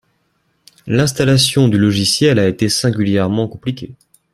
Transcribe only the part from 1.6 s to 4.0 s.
du logiciel a été singulièrement compliquée